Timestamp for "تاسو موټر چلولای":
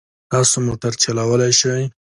0.31-1.51